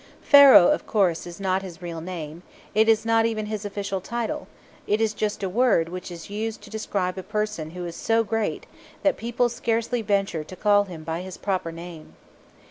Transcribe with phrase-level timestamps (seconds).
[0.23, 2.41] Pharaoh, of course, is not his real name;
[2.73, 4.47] it is not even his official title;
[4.87, 8.23] it is just a word which is used to describe a person who is so
[8.23, 8.65] great
[9.03, 12.15] that people scarcely venture to call him by his proper name.